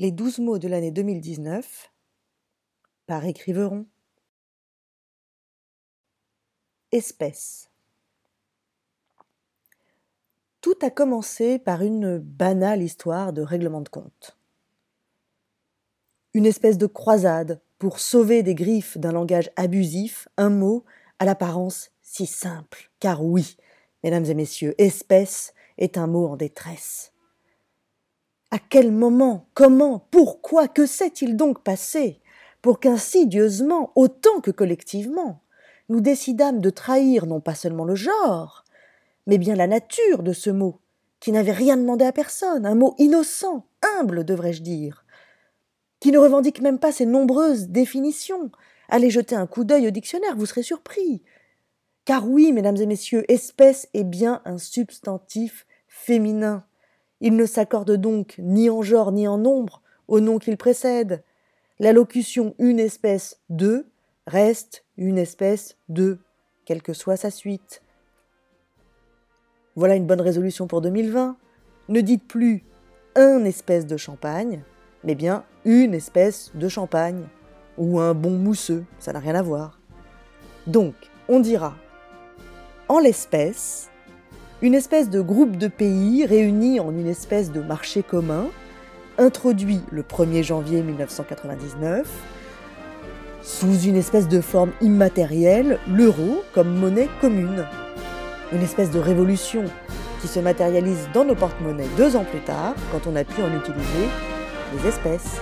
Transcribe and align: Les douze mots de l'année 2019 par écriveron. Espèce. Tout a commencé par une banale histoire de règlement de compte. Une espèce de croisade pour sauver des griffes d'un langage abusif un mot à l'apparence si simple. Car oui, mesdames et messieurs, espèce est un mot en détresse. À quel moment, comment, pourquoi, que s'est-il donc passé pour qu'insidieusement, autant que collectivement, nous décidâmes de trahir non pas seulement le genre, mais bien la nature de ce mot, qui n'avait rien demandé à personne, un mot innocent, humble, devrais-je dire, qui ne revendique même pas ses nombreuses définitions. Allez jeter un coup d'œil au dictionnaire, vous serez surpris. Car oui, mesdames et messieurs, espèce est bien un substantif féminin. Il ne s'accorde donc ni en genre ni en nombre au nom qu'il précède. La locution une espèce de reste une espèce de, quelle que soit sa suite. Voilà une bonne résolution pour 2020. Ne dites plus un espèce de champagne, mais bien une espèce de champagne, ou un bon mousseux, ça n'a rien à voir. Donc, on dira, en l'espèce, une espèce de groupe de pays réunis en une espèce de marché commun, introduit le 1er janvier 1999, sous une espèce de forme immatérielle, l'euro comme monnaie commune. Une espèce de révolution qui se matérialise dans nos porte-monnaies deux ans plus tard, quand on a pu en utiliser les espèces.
Les 0.00 0.12
douze 0.12 0.38
mots 0.38 0.58
de 0.58 0.66
l'année 0.66 0.92
2019 0.92 1.92
par 3.06 3.26
écriveron. 3.26 3.84
Espèce. 6.90 7.68
Tout 10.62 10.78
a 10.80 10.88
commencé 10.88 11.58
par 11.58 11.82
une 11.82 12.16
banale 12.16 12.80
histoire 12.80 13.34
de 13.34 13.42
règlement 13.42 13.82
de 13.82 13.90
compte. 13.90 14.38
Une 16.32 16.46
espèce 16.46 16.78
de 16.78 16.86
croisade 16.86 17.60
pour 17.78 17.98
sauver 17.98 18.42
des 18.42 18.54
griffes 18.54 18.96
d'un 18.96 19.12
langage 19.12 19.50
abusif 19.56 20.28
un 20.38 20.48
mot 20.48 20.82
à 21.18 21.26
l'apparence 21.26 21.90
si 22.00 22.24
simple. 22.24 22.90
Car 23.00 23.22
oui, 23.22 23.58
mesdames 24.02 24.24
et 24.24 24.34
messieurs, 24.34 24.74
espèce 24.78 25.52
est 25.76 25.98
un 25.98 26.06
mot 26.06 26.26
en 26.26 26.36
détresse. 26.36 27.12
À 28.50 28.58
quel 28.58 28.90
moment, 28.90 29.46
comment, 29.54 30.06
pourquoi, 30.10 30.66
que 30.66 30.86
s'est-il 30.86 31.36
donc 31.36 31.62
passé 31.62 32.20
pour 32.62 32.80
qu'insidieusement, 32.80 33.92
autant 33.94 34.40
que 34.40 34.50
collectivement, 34.50 35.40
nous 35.88 36.00
décidâmes 36.00 36.60
de 36.60 36.70
trahir 36.70 37.26
non 37.26 37.40
pas 37.40 37.54
seulement 37.54 37.84
le 37.84 37.94
genre, 37.94 38.64
mais 39.26 39.38
bien 39.38 39.56
la 39.56 39.66
nature 39.66 40.22
de 40.22 40.32
ce 40.32 40.50
mot, 40.50 40.78
qui 41.20 41.32
n'avait 41.32 41.52
rien 41.52 41.76
demandé 41.76 42.04
à 42.04 42.12
personne, 42.12 42.66
un 42.66 42.74
mot 42.74 42.94
innocent, 42.98 43.66
humble, 43.82 44.24
devrais-je 44.24 44.62
dire, 44.62 45.04
qui 46.00 46.12
ne 46.12 46.18
revendique 46.18 46.60
même 46.60 46.78
pas 46.78 46.92
ses 46.92 47.06
nombreuses 47.06 47.68
définitions. 47.68 48.50
Allez 48.88 49.10
jeter 49.10 49.36
un 49.36 49.46
coup 49.46 49.64
d'œil 49.64 49.86
au 49.86 49.90
dictionnaire, 49.90 50.36
vous 50.36 50.46
serez 50.46 50.62
surpris. 50.62 51.22
Car 52.04 52.28
oui, 52.28 52.52
mesdames 52.52 52.78
et 52.78 52.86
messieurs, 52.86 53.24
espèce 53.28 53.88
est 53.94 54.04
bien 54.04 54.42
un 54.44 54.58
substantif 54.58 55.66
féminin. 55.86 56.64
Il 57.20 57.36
ne 57.36 57.46
s'accorde 57.46 57.92
donc 57.96 58.36
ni 58.38 58.70
en 58.70 58.82
genre 58.82 59.12
ni 59.12 59.28
en 59.28 59.38
nombre 59.38 59.82
au 60.08 60.20
nom 60.20 60.38
qu'il 60.38 60.56
précède. 60.56 61.22
La 61.78 61.92
locution 61.92 62.54
une 62.58 62.78
espèce 62.78 63.40
de 63.48 63.86
reste 64.26 64.84
une 64.96 65.18
espèce 65.18 65.76
de, 65.88 66.18
quelle 66.64 66.82
que 66.82 66.92
soit 66.92 67.16
sa 67.16 67.30
suite. 67.30 67.82
Voilà 69.76 69.96
une 69.96 70.06
bonne 70.06 70.20
résolution 70.20 70.66
pour 70.66 70.82
2020. 70.82 71.36
Ne 71.88 72.00
dites 72.00 72.26
plus 72.26 72.64
un 73.16 73.44
espèce 73.44 73.86
de 73.86 73.96
champagne, 73.96 74.62
mais 75.04 75.14
bien 75.14 75.44
une 75.64 75.94
espèce 75.94 76.52
de 76.54 76.68
champagne, 76.68 77.26
ou 77.78 77.98
un 77.98 78.14
bon 78.14 78.32
mousseux, 78.32 78.84
ça 78.98 79.12
n'a 79.12 79.18
rien 79.18 79.34
à 79.34 79.42
voir. 79.42 79.80
Donc, 80.66 80.94
on 81.28 81.40
dira, 81.40 81.74
en 82.88 82.98
l'espèce, 82.98 83.90
une 84.62 84.74
espèce 84.74 85.08
de 85.08 85.22
groupe 85.22 85.56
de 85.56 85.68
pays 85.68 86.26
réunis 86.26 86.80
en 86.80 86.90
une 86.90 87.06
espèce 87.06 87.50
de 87.50 87.62
marché 87.62 88.02
commun, 88.02 88.48
introduit 89.16 89.80
le 89.90 90.02
1er 90.02 90.42
janvier 90.42 90.82
1999, 90.82 92.06
sous 93.42 93.80
une 93.80 93.96
espèce 93.96 94.28
de 94.28 94.42
forme 94.42 94.72
immatérielle, 94.82 95.78
l'euro 95.88 96.42
comme 96.52 96.74
monnaie 96.76 97.08
commune. 97.22 97.66
Une 98.52 98.60
espèce 98.60 98.90
de 98.90 98.98
révolution 98.98 99.64
qui 100.20 100.28
se 100.28 100.40
matérialise 100.40 101.08
dans 101.14 101.24
nos 101.24 101.34
porte-monnaies 101.34 101.88
deux 101.96 102.14
ans 102.14 102.24
plus 102.24 102.40
tard, 102.40 102.74
quand 102.92 103.10
on 103.10 103.16
a 103.16 103.24
pu 103.24 103.40
en 103.42 103.56
utiliser 103.56 104.08
les 104.74 104.88
espèces. 104.88 105.40